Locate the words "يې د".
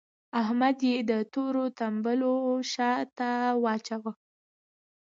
0.89-1.11